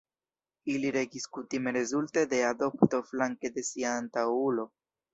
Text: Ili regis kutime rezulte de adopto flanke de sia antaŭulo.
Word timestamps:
Ili 0.75 0.91
regis 0.95 1.27
kutime 1.37 1.75
rezulte 1.77 2.25
de 2.33 2.41
adopto 2.49 3.05
flanke 3.13 3.55
de 3.61 3.69
sia 3.71 3.97
antaŭulo. 4.03 4.71